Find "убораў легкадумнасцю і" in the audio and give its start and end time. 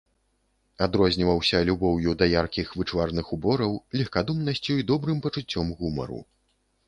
3.37-4.87